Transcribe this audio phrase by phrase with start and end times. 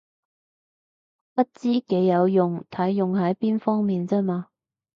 [1.35, 4.47] 不知幾有用，睇用喺邊方面咋嘛